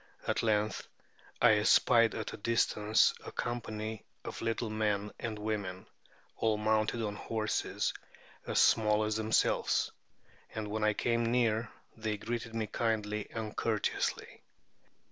[0.27, 0.87] At length
[1.43, 5.85] I espied at a distance a company of little men and women,[A]
[6.37, 7.93] all mounted on horses
[8.47, 9.91] as small as themselves;
[10.55, 14.41] and when I came near, they greeted me kindly and courteously.